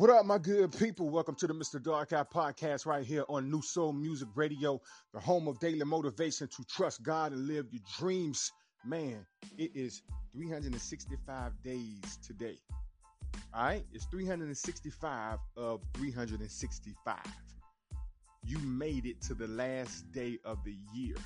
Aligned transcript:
What 0.00 0.08
up, 0.08 0.24
my 0.24 0.38
good 0.38 0.72
people? 0.78 1.10
Welcome 1.10 1.34
to 1.34 1.46
the 1.46 1.52
Mr. 1.52 1.82
Dark 1.82 2.14
Eye 2.14 2.24
podcast 2.24 2.86
right 2.86 3.04
here 3.04 3.22
on 3.28 3.50
New 3.50 3.60
Soul 3.60 3.92
Music 3.92 4.28
Radio, 4.34 4.80
the 5.12 5.20
home 5.20 5.46
of 5.46 5.60
daily 5.60 5.84
motivation 5.84 6.48
to 6.48 6.64
trust 6.74 7.02
God 7.02 7.32
and 7.32 7.46
live 7.46 7.66
your 7.70 7.82
dreams. 7.98 8.50
Man, 8.82 9.26
it 9.58 9.70
is 9.74 10.00
365 10.32 11.52
days 11.62 12.18
today. 12.26 12.56
All 13.52 13.62
right, 13.62 13.84
it's 13.92 14.06
365 14.06 15.36
of 15.58 15.82
365. 15.92 17.16
You 18.42 18.58
made 18.60 19.04
it 19.04 19.20
to 19.24 19.34
the 19.34 19.48
last 19.48 20.10
day 20.12 20.38
of 20.46 20.64
the 20.64 20.76
year. 20.94 21.16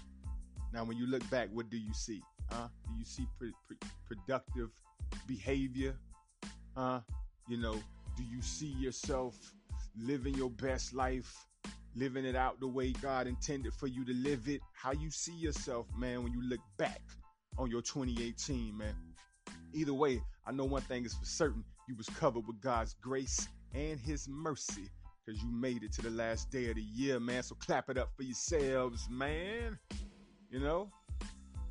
Now, 0.72 0.82
when 0.82 0.96
you 0.96 1.06
look 1.06 1.22
back, 1.30 1.48
what 1.52 1.70
do 1.70 1.76
you 1.76 1.94
see? 1.94 2.20
Huh? 2.50 2.66
Do 2.88 2.98
you 2.98 3.04
see 3.04 3.28
pre- 3.38 3.52
productive 4.08 4.70
behavior? 5.28 5.94
Huh? 6.76 7.02
You 7.46 7.58
know, 7.58 7.76
do 8.16 8.22
you 8.22 8.40
see 8.42 8.66
yourself 8.66 9.52
living 9.96 10.34
your 10.34 10.50
best 10.50 10.94
life, 10.94 11.46
living 11.94 12.24
it 12.24 12.36
out 12.36 12.60
the 12.60 12.68
way 12.68 12.92
God 12.92 13.26
intended 13.26 13.72
for 13.74 13.86
you 13.86 14.04
to 14.04 14.12
live 14.12 14.48
it? 14.48 14.60
How 14.72 14.92
you 14.92 15.10
see 15.10 15.34
yourself, 15.34 15.86
man, 15.96 16.22
when 16.22 16.32
you 16.32 16.42
look 16.42 16.60
back 16.76 17.00
on 17.58 17.70
your 17.70 17.82
2018, 17.82 18.76
man? 18.76 18.94
Either 19.72 19.94
way, 19.94 20.22
I 20.46 20.52
know 20.52 20.64
one 20.64 20.82
thing 20.82 21.04
is 21.04 21.14
for 21.14 21.24
certain 21.24 21.64
you 21.88 21.94
was 21.96 22.08
covered 22.08 22.46
with 22.46 22.60
God's 22.60 22.94
grace 23.00 23.48
and 23.74 23.98
his 23.98 24.28
mercy 24.28 24.88
because 25.24 25.42
you 25.42 25.50
made 25.50 25.82
it 25.82 25.92
to 25.92 26.02
the 26.02 26.10
last 26.10 26.50
day 26.50 26.70
of 26.70 26.76
the 26.76 26.82
year, 26.82 27.18
man. 27.18 27.42
So 27.42 27.54
clap 27.56 27.90
it 27.90 27.98
up 27.98 28.10
for 28.16 28.22
yourselves, 28.22 29.08
man. 29.10 29.78
You 30.50 30.60
know? 30.60 30.90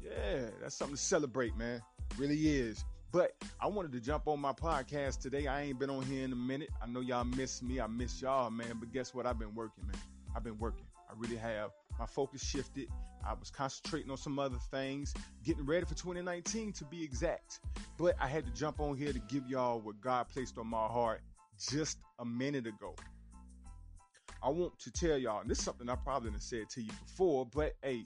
Yeah, 0.01 0.47
that's 0.61 0.75
something 0.75 0.97
to 0.97 1.01
celebrate, 1.01 1.55
man. 1.55 1.81
Really 2.17 2.49
is. 2.49 2.83
But 3.13 3.35
I 3.61 3.67
wanted 3.67 3.91
to 3.91 3.99
jump 3.99 4.27
on 4.27 4.39
my 4.39 4.53
podcast 4.53 5.19
today. 5.21 5.45
I 5.45 5.61
ain't 5.61 5.77
been 5.77 5.91
on 5.91 6.01
here 6.01 6.25
in 6.25 6.33
a 6.33 6.35
minute. 6.35 6.69
I 6.81 6.87
know 6.87 6.99
y'all 6.99 7.23
miss 7.23 7.61
me. 7.61 7.79
I 7.79 7.85
miss 7.85 8.19
y'all, 8.19 8.49
man. 8.49 8.77
But 8.79 8.91
guess 8.91 9.13
what? 9.13 9.27
I've 9.27 9.37
been 9.37 9.53
working, 9.53 9.85
man. 9.85 9.95
I've 10.35 10.43
been 10.43 10.57
working. 10.57 10.87
I 11.07 11.13
really 11.15 11.35
have. 11.35 11.69
My 11.99 12.07
focus 12.07 12.43
shifted. 12.43 12.87
I 13.23 13.33
was 13.35 13.51
concentrating 13.51 14.09
on 14.09 14.17
some 14.17 14.39
other 14.39 14.57
things, 14.71 15.13
getting 15.45 15.63
ready 15.63 15.85
for 15.85 15.93
2019 15.93 16.73
to 16.73 16.85
be 16.85 17.03
exact. 17.03 17.59
But 17.99 18.15
I 18.19 18.27
had 18.27 18.47
to 18.47 18.51
jump 18.51 18.79
on 18.79 18.97
here 18.97 19.13
to 19.13 19.19
give 19.19 19.47
y'all 19.47 19.79
what 19.79 20.01
God 20.01 20.27
placed 20.27 20.57
on 20.57 20.65
my 20.65 20.87
heart 20.87 21.21
just 21.69 21.99
a 22.17 22.25
minute 22.25 22.65
ago. 22.65 22.95
I 24.41 24.49
want 24.49 24.79
to 24.79 24.91
tell 24.91 25.19
y'all, 25.19 25.41
and 25.41 25.49
this 25.49 25.59
is 25.59 25.63
something 25.63 25.87
I 25.87 25.95
probably 25.95 26.31
have 26.31 26.41
said 26.41 26.67
to 26.71 26.81
you 26.81 26.91
before, 27.05 27.45
but 27.45 27.75
hey, 27.83 28.05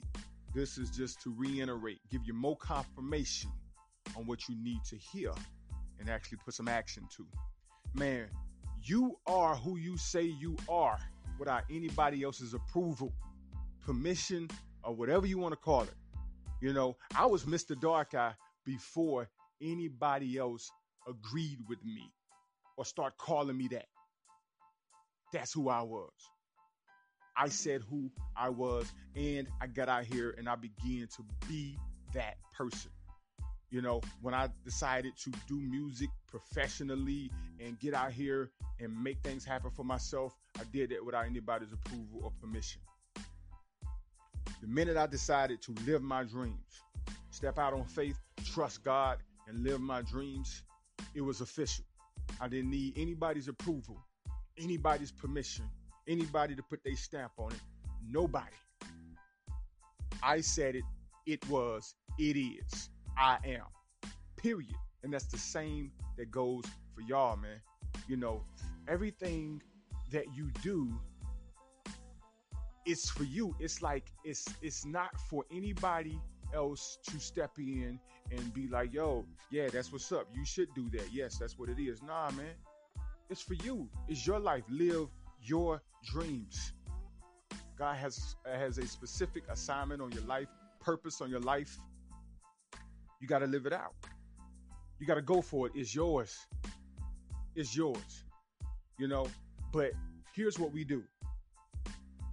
this 0.54 0.76
is 0.76 0.90
just 0.90 1.22
to 1.22 1.34
reiterate, 1.34 1.98
give 2.10 2.26
you 2.26 2.34
more 2.34 2.58
confirmation 2.58 3.50
on 4.18 4.26
what 4.26 4.48
you 4.48 4.56
need 4.62 4.84
to 4.84 4.96
hear 4.96 5.32
and 6.00 6.10
actually 6.10 6.38
put 6.44 6.54
some 6.54 6.68
action 6.68 7.06
to. 7.16 7.26
Man, 7.94 8.26
you 8.82 9.16
are 9.26 9.54
who 9.54 9.78
you 9.78 9.96
say 9.96 10.22
you 10.22 10.56
are 10.68 10.98
without 11.38 11.62
anybody 11.70 12.24
else's 12.24 12.52
approval, 12.52 13.12
permission, 13.84 14.48
or 14.82 14.94
whatever 14.94 15.26
you 15.26 15.38
want 15.38 15.52
to 15.52 15.56
call 15.56 15.82
it. 15.82 15.94
You 16.60 16.72
know, 16.72 16.96
I 17.16 17.26
was 17.26 17.44
Mr. 17.44 17.78
Dark 17.78 18.14
Eye 18.14 18.34
before 18.64 19.28
anybody 19.62 20.36
else 20.36 20.70
agreed 21.06 21.58
with 21.68 21.82
me 21.84 22.12
or 22.76 22.84
start 22.84 23.16
calling 23.16 23.56
me 23.56 23.68
that. 23.68 23.86
That's 25.32 25.52
who 25.52 25.68
I 25.68 25.82
was. 25.82 26.10
I 27.36 27.48
said 27.48 27.82
who 27.88 28.10
I 28.36 28.48
was, 28.48 28.92
and 29.14 29.46
I 29.60 29.68
got 29.68 29.88
out 29.88 30.04
here 30.04 30.34
and 30.36 30.48
I 30.48 30.56
began 30.56 31.06
to 31.16 31.24
be 31.48 31.78
that 32.14 32.36
person. 32.56 32.90
You 33.70 33.82
know, 33.82 34.00
when 34.22 34.32
I 34.32 34.48
decided 34.64 35.12
to 35.24 35.32
do 35.46 35.60
music 35.60 36.08
professionally 36.26 37.30
and 37.60 37.78
get 37.78 37.92
out 37.92 38.12
here 38.12 38.50
and 38.80 39.02
make 39.02 39.18
things 39.22 39.44
happen 39.44 39.70
for 39.70 39.84
myself, 39.84 40.34
I 40.58 40.62
did 40.72 40.90
it 40.90 41.04
without 41.04 41.26
anybody's 41.26 41.72
approval 41.72 42.20
or 42.22 42.32
permission. 42.40 42.80
The 44.62 44.66
minute 44.66 44.96
I 44.96 45.06
decided 45.06 45.60
to 45.62 45.74
live 45.86 46.02
my 46.02 46.24
dreams, 46.24 46.82
step 47.30 47.58
out 47.58 47.74
on 47.74 47.84
faith, 47.84 48.18
trust 48.44 48.82
God, 48.84 49.18
and 49.46 49.62
live 49.62 49.80
my 49.80 50.00
dreams, 50.02 50.62
it 51.14 51.20
was 51.20 51.42
official. 51.42 51.84
I 52.40 52.48
didn't 52.48 52.70
need 52.70 52.94
anybody's 52.96 53.48
approval, 53.48 53.98
anybody's 54.58 55.12
permission, 55.12 55.66
anybody 56.06 56.54
to 56.54 56.62
put 56.62 56.82
their 56.84 56.96
stamp 56.96 57.32
on 57.36 57.52
it. 57.52 57.60
Nobody. 58.08 58.46
I 60.22 60.40
said 60.40 60.74
it, 60.74 60.84
it 61.26 61.46
was, 61.50 61.94
it 62.18 62.36
is. 62.36 62.88
I 63.18 63.38
am. 63.44 63.64
Period. 64.36 64.74
And 65.02 65.12
that's 65.12 65.26
the 65.26 65.38
same 65.38 65.92
that 66.16 66.30
goes 66.30 66.64
for 66.94 67.02
y'all, 67.02 67.36
man. 67.36 67.60
You 68.06 68.16
know, 68.16 68.42
everything 68.88 69.62
that 70.10 70.24
you 70.34 70.50
do 70.62 70.92
it's 72.88 73.10
for 73.10 73.24
you. 73.24 73.54
It's 73.60 73.82
like 73.82 74.06
it's 74.24 74.46
it's 74.62 74.86
not 74.86 75.20
for 75.20 75.44
anybody 75.52 76.18
else 76.54 76.98
to 77.10 77.20
step 77.20 77.50
in 77.58 78.00
and 78.30 78.54
be 78.54 78.66
like, 78.66 78.94
yo, 78.94 79.26
yeah, 79.50 79.68
that's 79.68 79.92
what's 79.92 80.10
up. 80.10 80.26
You 80.34 80.44
should 80.44 80.68
do 80.74 80.88
that. 80.90 81.12
Yes, 81.12 81.36
that's 81.36 81.58
what 81.58 81.68
it 81.68 81.78
is. 81.78 82.02
Nah, 82.02 82.30
man. 82.30 82.54
It's 83.28 83.42
for 83.42 83.54
you. 83.54 83.88
It's 84.08 84.26
your 84.26 84.38
life. 84.40 84.64
Live 84.70 85.08
your 85.42 85.82
dreams. 86.10 86.72
God 87.78 87.96
has 87.96 88.36
has 88.46 88.78
a 88.78 88.86
specific 88.86 89.44
assignment 89.50 90.00
on 90.00 90.10
your 90.12 90.24
life, 90.24 90.48
purpose 90.80 91.20
on 91.20 91.28
your 91.28 91.40
life. 91.40 91.78
You 93.20 93.28
got 93.28 93.40
to 93.40 93.46
live 93.46 93.66
it 93.66 93.72
out. 93.72 93.94
You 94.98 95.06
got 95.06 95.14
to 95.14 95.22
go 95.22 95.40
for 95.42 95.66
it. 95.66 95.72
It's 95.74 95.94
yours. 95.94 96.36
It's 97.54 97.76
yours. 97.76 98.24
You 98.98 99.08
know, 99.08 99.26
but 99.72 99.92
here's 100.34 100.58
what 100.58 100.72
we 100.72 100.84
do. 100.84 101.02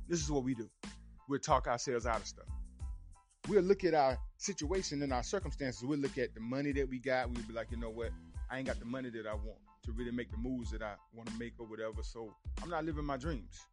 This 0.07 0.21
is 0.21 0.31
what 0.31 0.43
we 0.43 0.53
do. 0.53 0.69
We'll 1.27 1.39
talk 1.39 1.67
ourselves 1.67 2.05
out 2.05 2.21
of 2.21 2.27
stuff. 2.27 2.45
We'll 3.47 3.63
look 3.63 3.83
at 3.83 3.93
our 3.93 4.17
situation 4.37 5.01
and 5.03 5.13
our 5.13 5.23
circumstances. 5.23 5.83
We'll 5.83 5.99
look 5.99 6.17
at 6.17 6.33
the 6.33 6.39
money 6.39 6.71
that 6.73 6.89
we 6.89 6.99
got. 6.99 7.29
We'll 7.29 7.43
be 7.43 7.53
like, 7.53 7.71
you 7.71 7.77
know 7.77 7.89
what? 7.89 8.09
I 8.49 8.57
ain't 8.57 8.67
got 8.67 8.79
the 8.79 8.85
money 8.85 9.09
that 9.09 9.27
I 9.27 9.33
want 9.33 9.59
to 9.85 9.91
really 9.91 10.11
make 10.11 10.31
the 10.31 10.37
moves 10.37 10.71
that 10.71 10.81
I 10.81 10.93
want 11.13 11.29
to 11.29 11.37
make 11.37 11.53
or 11.59 11.67
whatever. 11.67 12.01
So 12.01 12.33
I'm 12.63 12.69
not 12.69 12.85
living 12.85 13.05
my 13.05 13.17
dreams. 13.17 13.67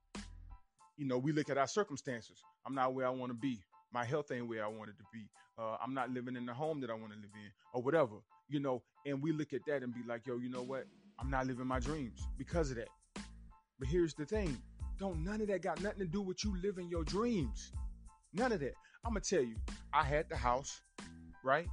You 0.96 1.06
know, 1.06 1.18
we 1.18 1.32
look 1.32 1.48
at 1.48 1.56
our 1.58 1.66
circumstances. 1.66 2.42
I'm 2.66 2.74
not 2.74 2.94
where 2.94 3.06
I 3.06 3.10
want 3.10 3.30
to 3.30 3.38
be. 3.38 3.58
My 3.92 4.04
health 4.04 4.30
ain't 4.32 4.48
where 4.48 4.64
I 4.64 4.68
wanted 4.68 4.96
to 4.98 5.04
be. 5.12 5.28
Uh, 5.58 5.76
I'm 5.82 5.94
not 5.94 6.10
living 6.10 6.36
in 6.36 6.46
the 6.46 6.54
home 6.54 6.80
that 6.80 6.90
I 6.90 6.94
want 6.94 7.12
to 7.12 7.18
live 7.18 7.30
in 7.34 7.50
or 7.74 7.82
whatever, 7.82 8.16
you 8.48 8.60
know. 8.60 8.82
And 9.06 9.22
we 9.22 9.32
look 9.32 9.52
at 9.52 9.60
that 9.66 9.82
and 9.82 9.94
be 9.94 10.00
like, 10.06 10.26
yo, 10.26 10.38
you 10.38 10.48
know 10.48 10.62
what? 10.62 10.84
I'm 11.18 11.30
not 11.30 11.46
living 11.46 11.66
my 11.66 11.78
dreams 11.78 12.20
because 12.38 12.70
of 12.70 12.76
that. 12.76 12.88
But 13.78 13.88
here's 13.88 14.14
the 14.14 14.24
thing 14.24 14.56
don't 14.98 15.24
none 15.24 15.40
of 15.40 15.48
that 15.48 15.62
got 15.62 15.82
nothing 15.82 16.00
to 16.00 16.06
do 16.06 16.22
with 16.22 16.44
you 16.44 16.56
living 16.62 16.88
your 16.88 17.04
dreams. 17.04 17.72
None 18.32 18.52
of 18.52 18.60
that. 18.60 18.74
I'm 19.04 19.12
gonna 19.12 19.20
tell 19.20 19.42
you, 19.42 19.56
I 19.92 20.04
had 20.04 20.28
the 20.28 20.36
house, 20.36 20.80
right? 21.44 21.66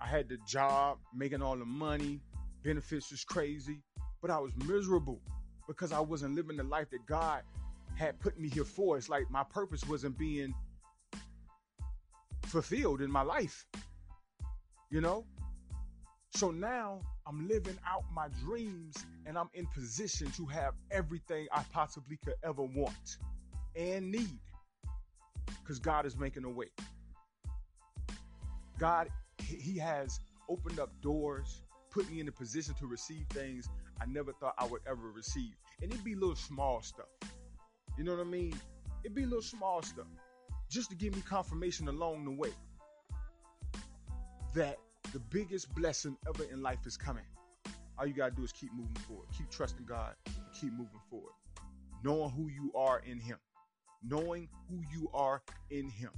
I 0.00 0.06
had 0.06 0.28
the 0.28 0.36
job, 0.46 0.98
making 1.14 1.42
all 1.42 1.56
the 1.56 1.64
money, 1.64 2.20
benefits 2.62 3.10
was 3.10 3.24
crazy, 3.24 3.82
but 4.20 4.30
I 4.30 4.38
was 4.38 4.52
miserable 4.66 5.20
because 5.66 5.92
I 5.92 6.00
wasn't 6.00 6.34
living 6.34 6.56
the 6.56 6.64
life 6.64 6.90
that 6.90 7.06
God 7.06 7.42
had 7.96 8.18
put 8.20 8.38
me 8.38 8.48
here 8.48 8.64
for. 8.64 8.96
It's 8.96 9.08
like 9.08 9.30
my 9.30 9.44
purpose 9.44 9.86
wasn't 9.88 10.18
being 10.18 10.54
fulfilled 12.52 13.00
in 13.00 13.10
my 13.10 13.22
life. 13.22 13.66
You 14.90 15.00
know? 15.00 15.24
So 16.36 16.50
now 16.50 17.00
I'm 17.26 17.48
living 17.48 17.78
out 17.88 18.04
my 18.12 18.28
dreams 18.44 18.94
and 19.26 19.38
I'm 19.38 19.48
in 19.54 19.66
position 19.66 20.30
to 20.32 20.46
have 20.46 20.74
everything 20.90 21.46
I 21.50 21.62
possibly 21.72 22.18
could 22.24 22.34
ever 22.44 22.62
want 22.62 23.16
and 23.74 24.10
need 24.10 24.38
because 25.60 25.78
God 25.78 26.04
is 26.04 26.16
making 26.16 26.44
a 26.44 26.50
way. 26.50 26.68
God, 28.78 29.08
He 29.42 29.78
has 29.78 30.20
opened 30.48 30.78
up 30.78 30.90
doors, 31.00 31.62
put 31.90 32.10
me 32.10 32.20
in 32.20 32.28
a 32.28 32.32
position 32.32 32.74
to 32.80 32.86
receive 32.86 33.24
things 33.30 33.68
I 34.00 34.06
never 34.06 34.32
thought 34.32 34.54
I 34.58 34.66
would 34.66 34.82
ever 34.86 35.10
receive. 35.10 35.54
And 35.80 35.90
it'd 35.90 36.04
be 36.04 36.14
little 36.14 36.36
small 36.36 36.82
stuff. 36.82 37.06
You 37.96 38.04
know 38.04 38.12
what 38.12 38.20
I 38.20 38.28
mean? 38.28 38.54
It'd 39.04 39.14
be 39.14 39.24
little 39.24 39.42
small 39.42 39.82
stuff 39.82 40.06
just 40.72 40.88
to 40.88 40.96
give 40.96 41.14
me 41.14 41.22
confirmation 41.28 41.86
along 41.88 42.24
the 42.24 42.30
way 42.30 42.50
that 44.54 44.78
the 45.12 45.18
biggest 45.18 45.72
blessing 45.74 46.16
ever 46.26 46.44
in 46.50 46.62
life 46.62 46.86
is 46.86 46.96
coming. 46.96 47.24
All 47.98 48.06
you 48.06 48.14
gotta 48.14 48.34
do 48.34 48.42
is 48.42 48.52
keep 48.52 48.72
moving 48.72 48.96
forward, 49.06 49.26
keep 49.36 49.50
trusting 49.50 49.84
God, 49.84 50.14
keep 50.58 50.72
moving 50.72 51.00
forward, 51.10 51.32
knowing 52.02 52.30
who 52.30 52.48
you 52.48 52.72
are 52.74 53.02
in 53.04 53.20
Him, 53.20 53.36
knowing 54.02 54.48
who 54.70 54.80
you 54.90 55.10
are 55.12 55.42
in 55.70 55.90
Him. 55.90 56.10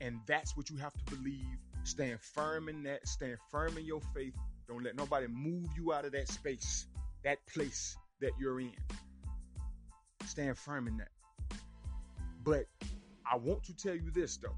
And 0.00 0.18
that's 0.26 0.56
what 0.56 0.70
you 0.70 0.78
have 0.78 0.94
to 0.94 1.14
believe. 1.14 1.58
Stand 1.84 2.20
firm 2.20 2.70
in 2.70 2.82
that, 2.84 3.06
stand 3.06 3.36
firm 3.50 3.76
in 3.76 3.84
your 3.84 4.00
faith. 4.14 4.34
Don't 4.66 4.82
let 4.82 4.96
nobody 4.96 5.26
move 5.26 5.68
you 5.76 5.92
out 5.92 6.06
of 6.06 6.12
that 6.12 6.28
space, 6.28 6.86
that 7.22 7.36
place 7.46 7.98
that 8.22 8.30
you're 8.40 8.60
in. 8.60 8.72
Stand 10.24 10.56
firm 10.56 10.88
in 10.88 10.96
that. 10.96 11.08
But 12.42 12.64
I 13.30 13.36
want 13.36 13.64
to 13.64 13.76
tell 13.76 13.94
you 13.94 14.10
this 14.12 14.38
though. 14.38 14.56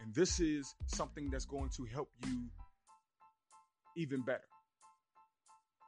And 0.00 0.14
this 0.14 0.40
is 0.40 0.74
something 0.86 1.30
that's 1.30 1.46
going 1.46 1.70
to 1.76 1.84
help 1.86 2.10
you 2.26 2.44
even 3.96 4.22
better. 4.22 4.40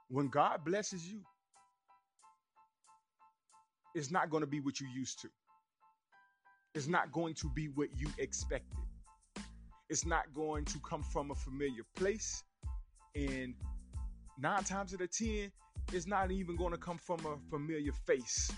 when 0.09 0.29
God 0.29 0.65
blesses 0.65 1.07
you, 1.11 1.23
it's 3.95 4.11
not 4.11 4.31
going 4.31 4.43
to 4.43 4.47
be 4.47 4.61
what 4.61 4.81
you 4.81 4.87
used 4.95 5.21
to. 5.23 5.29
It's 6.75 6.87
not 6.89 7.13
going 7.13 7.35
to 7.37 7.51
be 7.55 7.69
what 7.69 7.89
you 7.97 8.09
expected. 8.19 8.79
It's 9.89 10.07
not 10.07 10.33
going 10.35 10.67
to 10.67 10.79
come 10.81 11.03
from 11.03 11.31
a 11.31 11.35
familiar 11.35 11.85
place. 11.97 12.43
And 13.15 13.55
nine 14.39 14.65
times 14.65 14.95
out 14.95 15.01
of 15.03 15.11
10, 15.11 15.51
it's 15.93 16.07
not 16.07 16.31
even 16.31 16.57
going 16.57 16.73
to 16.73 16.79
come 16.79 16.99
from 16.99 17.21
a 17.27 17.37
familiar 17.51 17.93
face. 18.07 18.51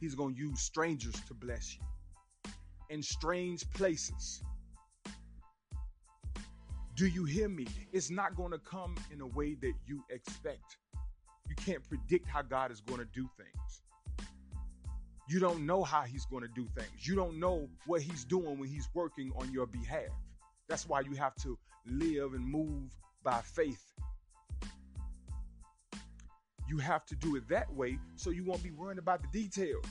He's 0.00 0.14
going 0.14 0.34
to 0.34 0.40
use 0.40 0.60
strangers 0.60 1.14
to 1.28 1.34
bless 1.34 1.74
you 1.74 1.82
in 2.90 3.02
strange 3.02 3.68
places. 3.70 4.42
Do 6.94 7.06
you 7.06 7.24
hear 7.24 7.48
me? 7.48 7.66
It's 7.92 8.10
not 8.10 8.36
going 8.36 8.52
to 8.52 8.58
come 8.58 8.94
in 9.12 9.20
a 9.20 9.26
way 9.26 9.54
that 9.60 9.74
you 9.86 10.02
expect. 10.08 10.78
You 11.48 11.54
can't 11.56 11.86
predict 11.88 12.26
how 12.26 12.42
God 12.42 12.72
is 12.72 12.80
going 12.80 13.00
to 13.00 13.06
do 13.12 13.28
things. 13.36 13.82
You 15.28 15.40
don't 15.40 15.66
know 15.66 15.82
how 15.82 16.02
he's 16.02 16.24
going 16.24 16.42
to 16.42 16.48
do 16.48 16.66
things. 16.74 17.06
You 17.06 17.16
don't 17.16 17.38
know 17.38 17.68
what 17.86 18.00
he's 18.00 18.24
doing 18.24 18.58
when 18.58 18.68
he's 18.68 18.88
working 18.94 19.32
on 19.36 19.52
your 19.52 19.66
behalf. 19.66 20.10
That's 20.68 20.88
why 20.88 21.00
you 21.00 21.14
have 21.16 21.34
to 21.42 21.58
live 21.84 22.34
and 22.34 22.46
move 22.46 22.90
by 23.22 23.40
faith. 23.42 23.82
You 26.68 26.78
have 26.78 27.06
to 27.06 27.14
do 27.16 27.36
it 27.36 27.48
that 27.48 27.72
way 27.72 27.98
so 28.16 28.30
you 28.30 28.44
won't 28.44 28.62
be 28.62 28.70
worrying 28.70 28.98
about 28.98 29.22
the 29.22 29.28
details. 29.28 29.84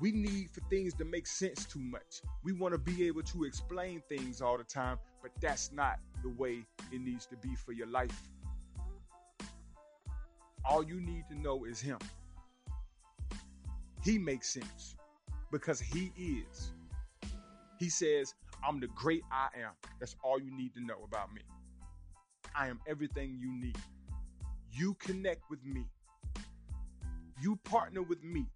We 0.00 0.12
need 0.12 0.50
for 0.50 0.60
things 0.70 0.94
to 0.94 1.04
make 1.04 1.26
sense 1.26 1.64
too 1.66 1.80
much. 1.80 2.22
We 2.44 2.52
want 2.52 2.72
to 2.72 2.78
be 2.78 3.06
able 3.06 3.22
to 3.24 3.44
explain 3.44 4.00
things 4.08 4.40
all 4.40 4.56
the 4.56 4.64
time, 4.64 4.98
but 5.22 5.32
that's 5.40 5.72
not 5.72 5.98
the 6.22 6.30
way 6.30 6.64
it 6.92 7.00
needs 7.00 7.26
to 7.26 7.36
be 7.36 7.54
for 7.56 7.72
your 7.72 7.88
life. 7.88 8.28
All 10.64 10.84
you 10.84 11.00
need 11.00 11.24
to 11.30 11.38
know 11.38 11.64
is 11.64 11.80
Him. 11.80 11.98
He 14.04 14.18
makes 14.18 14.52
sense 14.52 14.94
because 15.50 15.80
He 15.80 16.12
is. 16.16 16.72
He 17.78 17.88
says, 17.88 18.34
I'm 18.66 18.80
the 18.80 18.88
great 18.88 19.22
I 19.32 19.48
am. 19.60 19.72
That's 19.98 20.14
all 20.22 20.40
you 20.40 20.56
need 20.56 20.74
to 20.74 20.80
know 20.80 21.02
about 21.04 21.32
me. 21.34 21.42
I 22.54 22.68
am 22.68 22.80
everything 22.86 23.36
you 23.40 23.52
need. 23.52 23.78
You 24.72 24.94
connect 24.94 25.42
with 25.50 25.64
me. 25.64 25.84
You 27.40 27.56
partner 27.64 28.02
with 28.02 28.22
me, 28.22 28.46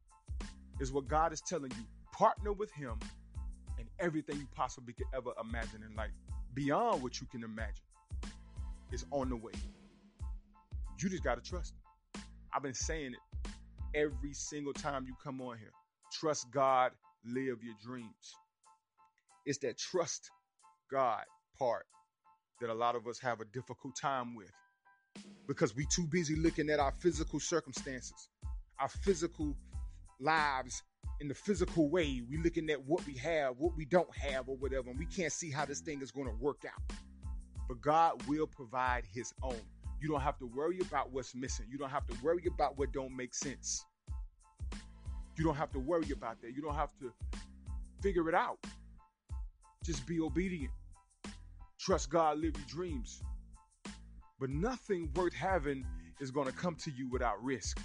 is 0.81 0.93
what 0.93 1.09
God 1.09 1.32
is 1.32 1.41
telling 1.41 1.70
you. 1.73 1.85
Partner 2.12 2.53
with 2.53 2.73
Him 2.73 2.99
and 3.79 3.88
everything 4.00 4.37
you 4.37 4.49
possibly 4.55 4.93
could 4.93 5.06
ever 5.14 5.32
imagine 5.41 5.82
in 5.88 5.94
life, 5.97 6.11
beyond 6.55 7.03
what 7.03 7.20
you 7.20 7.26
can 7.31 7.44
imagine, 7.44 7.85
is 8.93 9.05
on 9.11 9.29
the 9.29 9.37
way. 9.37 9.53
You 11.00 11.09
just 11.09 11.25
got 11.25 11.43
to 11.43 11.49
trust. 11.49 11.75
I've 12.53 12.62
been 12.62 12.75
saying 12.75 13.15
it 13.15 13.50
every 13.94 14.32
single 14.32 14.73
time 14.73 15.05
you 15.06 15.15
come 15.23 15.41
on 15.41 15.58
here. 15.58 15.73
Trust 16.12 16.50
God, 16.53 16.93
live 17.25 17.62
your 17.62 17.75
dreams. 17.82 18.35
It's 19.47 19.58
that 19.58 19.79
trust 19.79 20.31
God 20.91 21.25
part 21.58 21.87
that 22.61 22.70
a 22.70 22.75
lot 22.75 22.94
of 22.94 23.06
us 23.08 23.19
have 23.19 23.41
a 23.41 23.44
difficult 23.47 23.97
time 23.97 24.37
with 24.37 24.50
because 25.47 25.75
we 25.75 25.87
too 25.87 26.06
busy 26.11 26.37
looking 26.37 26.70
at 26.70 26.79
our 26.79 26.93
physical 26.93 27.41
circumstances, 27.41 28.29
our 28.79 28.88
physical 28.88 29.56
lives 30.20 30.82
in 31.20 31.29
the 31.29 31.35
physical 31.35 31.88
way. 31.88 32.23
We 32.29 32.38
looking 32.38 32.70
at 32.70 32.85
what 32.85 33.06
we 33.06 33.14
have, 33.19 33.59
what 33.59 33.76
we 33.76 33.85
don't 33.85 34.14
have, 34.17 34.49
or 34.49 34.56
whatever, 34.56 34.91
and 34.91 34.99
we 34.99 35.06
can't 35.06 35.32
see 35.32 35.50
how 35.50 35.64
this 35.64 35.81
thing 35.81 36.03
is 36.03 36.11
going 36.11 36.26
to 36.26 36.35
work 36.35 36.62
out. 36.67 36.97
But 37.69 37.81
God 37.81 38.26
will 38.26 38.47
provide 38.47 39.05
His 39.12 39.32
own. 39.43 39.61
You 40.00 40.09
don't 40.09 40.20
have 40.20 40.38
to 40.38 40.47
worry 40.47 40.81
about 40.81 41.12
what's 41.12 41.35
missing. 41.35 41.67
You 41.70 41.79
don't 41.79 41.91
have 41.91 42.06
to 42.08 42.17
worry 42.23 42.44
about 42.53 42.76
what 42.76 42.93
don't 42.93 43.17
make 43.17 43.35
sense. 43.35 43.85
You 45.37 45.44
don't 45.44 45.55
have 45.55 45.70
to 45.73 45.79
worry 45.79 46.11
about 46.11 46.41
that. 46.43 46.55
You 46.55 46.62
don't 46.62 46.75
have 46.75 46.91
to 47.00 47.12
figure 48.03 48.29
it 48.29 48.35
out. 48.35 48.58
Just 49.85 50.06
be 50.06 50.20
obedient. 50.20 50.73
Trust 51.79 52.11
God, 52.11 52.38
live 52.38 52.56
your 52.56 52.67
dreams. 52.67 53.23
But 54.43 54.50
nothing 54.50 55.09
worth 55.15 55.35
having 55.35 55.87
is 56.21 56.33
going 56.33 56.49
to 56.49 56.53
come 56.53 56.75
to 56.75 56.91
you 56.91 57.09
without 57.09 57.41
risk. 57.44 57.81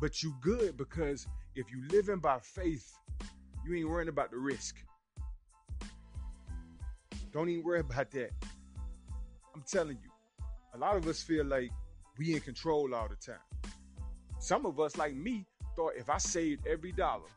But 0.00 0.22
you 0.22 0.34
good 0.40 0.78
because 0.78 1.26
if 1.54 1.70
you 1.70 1.86
living 1.90 2.16
by 2.16 2.38
faith, 2.38 2.90
you 3.66 3.74
ain't 3.74 3.86
worrying 3.86 4.08
about 4.08 4.30
the 4.30 4.38
risk. 4.38 4.76
Don't 7.30 7.50
even 7.50 7.62
worry 7.62 7.80
about 7.80 8.10
that. 8.12 8.30
I'm 9.54 9.62
telling 9.70 9.98
you, 10.02 10.10
a 10.72 10.78
lot 10.78 10.96
of 10.96 11.06
us 11.08 11.22
feel 11.22 11.44
like 11.44 11.70
we 12.16 12.32
in 12.32 12.40
control 12.40 12.94
all 12.94 13.08
the 13.08 13.16
time. 13.16 13.42
Some 14.38 14.64
of 14.64 14.80
us, 14.80 14.96
like 14.96 15.14
me, 15.14 15.44
thought 15.76 15.92
if 15.94 16.08
I 16.08 16.16
saved 16.16 16.66
every 16.66 16.92
dollar, 16.92 17.28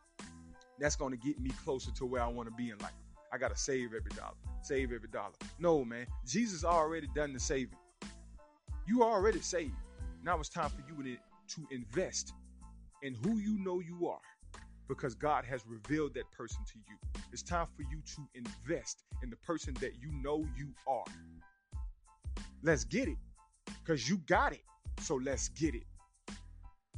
that's 0.78 0.96
going 0.96 1.10
to 1.10 1.18
get 1.18 1.38
me 1.38 1.50
closer 1.62 1.90
to 1.90 2.06
where 2.06 2.22
I 2.22 2.28
want 2.28 2.48
to 2.48 2.54
be 2.54 2.70
in 2.70 2.78
life. 2.78 2.92
I 3.32 3.38
got 3.38 3.50
to 3.54 3.56
save 3.56 3.88
every 3.88 4.10
dollar 4.16 4.34
save 4.62 4.92
every 4.92 5.08
dollar. 5.08 5.32
No, 5.58 5.84
man. 5.84 6.06
Jesus 6.26 6.64
already 6.64 7.08
done 7.14 7.32
the 7.32 7.40
saving. 7.40 7.78
You 8.86 9.02
already 9.02 9.40
saved. 9.40 9.74
Now 10.22 10.38
it's 10.38 10.48
time 10.48 10.70
for 10.70 10.82
you 10.88 11.16
to 11.48 11.66
invest 11.70 12.34
in 13.02 13.14
who 13.14 13.38
you 13.38 13.58
know 13.58 13.80
you 13.80 14.08
are 14.08 14.20
because 14.88 15.14
God 15.14 15.44
has 15.44 15.64
revealed 15.66 16.14
that 16.14 16.30
person 16.32 16.58
to 16.72 16.78
you. 16.88 16.96
It's 17.32 17.42
time 17.42 17.66
for 17.76 17.82
you 17.82 18.00
to 18.14 18.28
invest 18.34 19.04
in 19.22 19.30
the 19.30 19.36
person 19.36 19.74
that 19.80 19.92
you 20.00 20.10
know 20.22 20.46
you 20.56 20.68
are. 20.86 21.04
Let's 22.62 22.84
get 22.84 23.08
it 23.08 23.18
because 23.84 24.08
you 24.08 24.18
got 24.26 24.52
it. 24.52 24.62
So 25.00 25.14
let's 25.16 25.48
get 25.50 25.74
it. 25.74 25.84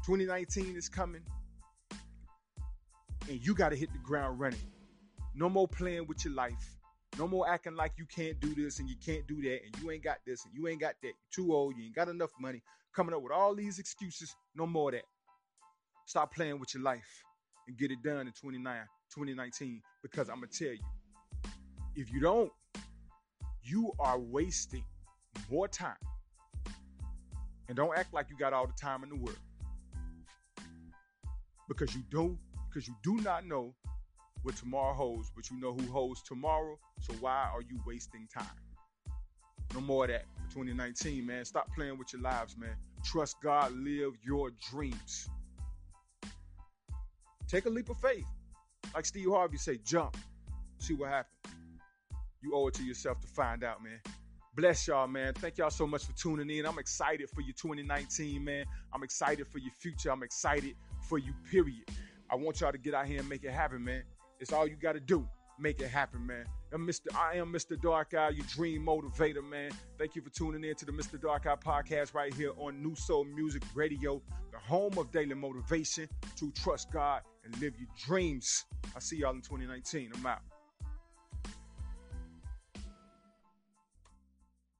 2019 0.06 0.77
is 0.77 0.88
coming 0.88 1.23
and 3.29 3.47
you 3.47 3.55
got 3.55 3.69
to 3.69 3.77
hit 3.77 3.93
the 3.93 3.99
ground 3.99 4.41
running. 4.41 4.69
No 5.35 5.49
more 5.49 5.69
playing 5.69 6.06
with 6.06 6.25
your 6.25 6.35
life. 6.35 6.77
No 7.19 7.27
more 7.27 7.49
acting 7.49 7.77
like 7.77 7.93
you 7.99 8.06
can't 8.06 8.38
do 8.41 8.55
this 8.55 8.79
and 8.79 8.88
you 8.88 8.97
can't 9.05 9.27
do 9.27 9.41
that 9.43 9.61
and 9.65 9.82
you 9.82 9.91
ain't 9.91 10.05
got 10.05 10.19
this 10.27 10.44
and 10.44 10.55
you 10.55 10.69
ain't 10.69 10.81
got 10.81 10.94
that. 11.03 11.09
You're 11.09 11.47
too 11.47 11.55
old. 11.55 11.75
You 11.77 11.85
ain't 11.85 11.94
got 11.94 12.09
enough 12.09 12.31
money. 12.41 12.62
Coming 12.94 13.15
up 13.15 13.23
with 13.23 13.32
all 13.32 13.55
these 13.55 13.79
excuses. 13.79 14.35
No 14.55 14.67
more 14.67 14.93
that. 14.93 15.05
Stop 16.06 16.35
playing 16.35 16.59
with 16.59 16.75
your 16.75 16.82
life 16.82 17.23
and 17.69 17.77
get 17.77 17.91
it 17.91 18.03
done 18.03 18.27
in 18.27 18.32
29, 18.32 18.62
2019 19.15 19.82
because 20.03 20.29
I'm 20.29 20.37
going 20.37 20.49
to 20.50 20.65
tell 20.65 20.73
you, 20.73 20.81
if 21.94 22.12
you 22.12 22.21
don't, 22.21 22.50
you 23.62 23.93
are 23.99 24.19
wasting 24.19 24.85
more 25.50 25.69
time. 25.69 25.97
And 27.69 27.77
don't 27.77 27.96
act 27.96 28.13
like 28.13 28.27
you 28.31 28.37
got 28.37 28.53
all 28.53 28.67
the 28.67 28.72
time 28.72 29.05
in 29.05 29.10
the 29.10 29.17
world. 29.17 29.39
Because 31.69 31.94
you 31.94 32.03
don't, 32.10 32.39
because 32.69 32.89
you 32.89 32.94
do 33.05 33.17
not 33.22 33.46
know 33.46 33.75
what 34.43 34.56
tomorrow 34.56 34.94
holds, 34.94 35.31
but 35.35 35.51
you 35.51 35.61
know 35.61 35.75
who 35.75 35.91
holds 35.93 36.23
tomorrow. 36.23 36.79
So 37.01 37.15
why 37.20 37.49
are 37.55 37.63
you 37.63 37.81
wasting 37.87 38.29
time? 38.32 38.47
No 39.75 39.81
more 39.81 40.05
of 40.05 40.11
that. 40.11 40.25
2019, 40.53 41.25
man. 41.25 41.44
Stop 41.44 41.69
playing 41.75 41.99
with 41.99 42.13
your 42.13 42.23
lives, 42.23 42.56
man. 42.56 42.75
Trust 43.05 43.37
God, 43.43 43.73
live 43.73 44.15
your 44.25 44.51
dreams. 44.70 45.29
Take 47.49 47.67
a 47.67 47.70
leap 47.70 47.89
of 47.89 47.99
faith. 47.99 48.27
Like 48.94 49.06
Steve 49.06 49.29
Harvey 49.31 49.59
say, 49.59 49.79
jump. 49.85 50.17
See 50.79 50.94
what 50.94 51.11
happens. 51.11 51.55
You 52.43 52.55
owe 52.55 52.67
it 52.69 52.75
to 52.75 52.82
yourself 52.82 53.20
to 53.20 53.27
find 53.29 53.63
out, 53.63 53.82
man. 53.82 54.01
Bless 54.56 54.89
y'all, 54.89 55.06
man. 55.06 55.32
Thank 55.35 55.59
y'all 55.59 55.70
so 55.70 55.87
much 55.87 56.05
for 56.05 56.13
tuning 56.13 56.51
in. 56.51 56.67
I'm 56.67 56.79
excited 56.79 57.29
for 57.31 57.41
you 57.41 57.53
2019, 57.53 58.43
man. 58.43 58.65
I'm 58.93 59.03
excited 59.03 59.47
for 59.47 59.59
your 59.59 59.73
future. 59.79 60.11
I'm 60.11 60.23
excited 60.23 60.75
for 61.09 61.19
you, 61.19 61.32
period. 61.51 61.85
I 62.31 62.35
want 62.35 62.61
y'all 62.61 62.73
to 62.73 62.79
get 62.79 62.94
out 62.94 63.06
here 63.06 63.20
and 63.20 63.29
make 63.29 63.44
it 63.44 63.53
happen, 63.53 63.85
man. 63.85 64.03
It's 64.41 64.55
all 64.55 64.67
you 64.67 64.75
got 64.77 64.94
to 64.94 65.01
do. 65.01 65.29
Make 65.59 65.82
it 65.82 65.89
happen, 65.89 66.27
man. 66.27 66.47
I'm 66.73 66.87
Mr. 66.87 67.15
I 67.15 67.37
am 67.37 67.53
Mr. 67.53 67.79
Dark 67.79 68.15
Eye, 68.15 68.31
your 68.31 68.47
dream 68.47 68.87
motivator, 68.87 69.47
man. 69.47 69.70
Thank 69.99 70.17
you 70.17 70.23
for 70.23 70.31
tuning 70.31 70.65
in 70.65 70.75
to 70.77 70.87
the 70.87 70.93
Mr. 70.93 71.20
Dark 71.20 71.47
Eye 71.47 71.56
podcast 71.56 72.15
right 72.15 72.32
here 72.32 72.53
on 72.56 72.82
New 72.82 72.94
Soul 72.94 73.25
Music 73.25 73.63
Radio, 73.75 74.23
the 74.51 74.59
home 74.59 74.97
of 74.97 75.13
daily 75.13 75.35
motivation 75.35 76.09
to 76.37 76.51
trust 76.53 76.91
God 76.91 77.20
and 77.44 77.55
live 77.61 77.75
your 77.79 77.89
dreams. 78.06 78.65
I'll 78.94 79.03
see 79.03 79.19
y'all 79.19 79.35
in 79.35 79.43
2019. 79.43 80.13
I'm 80.15 80.25
out. 80.25 80.41